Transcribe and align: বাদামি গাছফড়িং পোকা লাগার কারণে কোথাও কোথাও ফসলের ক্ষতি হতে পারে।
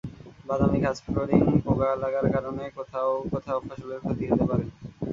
বাদামি 0.47 0.79
গাছফড়িং 0.85 1.41
পোকা 1.65 1.89
লাগার 2.03 2.25
কারণে 2.35 2.63
কোথাও 2.77 3.11
কোথাও 3.33 3.57
ফসলের 3.67 3.99
ক্ষতি 4.03 4.23
হতে 4.27 4.45
পারে। 4.49 4.65